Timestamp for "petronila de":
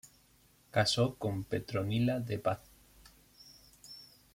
1.43-2.39